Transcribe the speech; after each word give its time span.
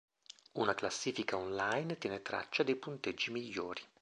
Una 0.53 0.73
classifica 0.73 1.37
online 1.37 1.95
tiene 1.99 2.23
traccia 2.23 2.63
dei 2.63 2.75
punteggi 2.75 3.29
migliori. 3.31 3.83